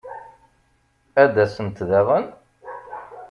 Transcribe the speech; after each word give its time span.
Ad 1.21 1.29
d-asent 1.33 1.79
daɣen? 1.89 2.25